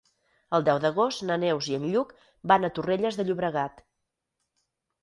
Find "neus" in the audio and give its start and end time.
1.43-1.67